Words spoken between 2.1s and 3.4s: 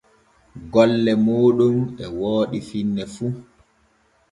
wooɗi finne fu.